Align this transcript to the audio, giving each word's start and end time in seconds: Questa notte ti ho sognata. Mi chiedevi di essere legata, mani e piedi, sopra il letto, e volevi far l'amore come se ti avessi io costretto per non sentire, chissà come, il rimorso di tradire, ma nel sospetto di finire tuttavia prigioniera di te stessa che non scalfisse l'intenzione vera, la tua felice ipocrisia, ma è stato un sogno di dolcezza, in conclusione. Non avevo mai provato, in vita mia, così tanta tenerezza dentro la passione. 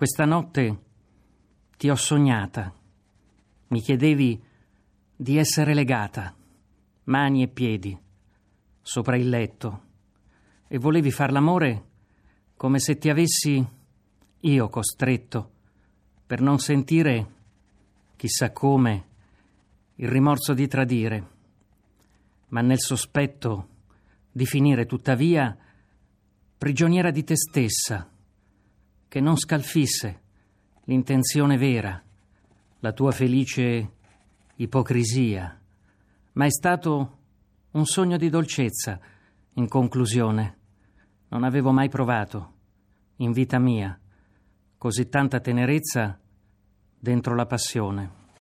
Questa 0.00 0.24
notte 0.24 0.78
ti 1.76 1.90
ho 1.90 1.94
sognata. 1.94 2.72
Mi 3.66 3.82
chiedevi 3.82 4.42
di 5.14 5.36
essere 5.36 5.74
legata, 5.74 6.34
mani 7.04 7.42
e 7.42 7.48
piedi, 7.48 8.00
sopra 8.80 9.18
il 9.18 9.28
letto, 9.28 9.82
e 10.68 10.78
volevi 10.78 11.10
far 11.10 11.32
l'amore 11.32 11.84
come 12.56 12.78
se 12.78 12.96
ti 12.96 13.10
avessi 13.10 13.62
io 14.38 14.68
costretto 14.70 15.50
per 16.24 16.40
non 16.40 16.58
sentire, 16.58 17.32
chissà 18.16 18.52
come, 18.52 19.04
il 19.96 20.08
rimorso 20.08 20.54
di 20.54 20.66
tradire, 20.66 21.28
ma 22.48 22.62
nel 22.62 22.80
sospetto 22.80 23.68
di 24.32 24.46
finire 24.46 24.86
tuttavia 24.86 25.54
prigioniera 26.56 27.10
di 27.10 27.22
te 27.22 27.36
stessa 27.36 28.10
che 29.10 29.18
non 29.18 29.36
scalfisse 29.36 30.20
l'intenzione 30.84 31.56
vera, 31.56 32.00
la 32.78 32.92
tua 32.92 33.10
felice 33.10 33.90
ipocrisia, 34.54 35.60
ma 36.34 36.44
è 36.44 36.50
stato 36.50 37.18
un 37.72 37.86
sogno 37.86 38.16
di 38.16 38.28
dolcezza, 38.28 39.00
in 39.54 39.66
conclusione. 39.66 40.58
Non 41.30 41.42
avevo 41.42 41.72
mai 41.72 41.88
provato, 41.88 42.52
in 43.16 43.32
vita 43.32 43.58
mia, 43.58 43.98
così 44.78 45.08
tanta 45.08 45.40
tenerezza 45.40 46.16
dentro 46.96 47.34
la 47.34 47.46
passione. 47.46 48.19